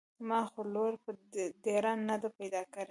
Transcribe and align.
ما 0.27 0.39
خو 0.51 0.61
لور 0.73 0.93
په 1.03 1.09
ډېران 1.65 1.97
نده 2.09 2.29
پيدا 2.39 2.61
کړې. 2.71 2.79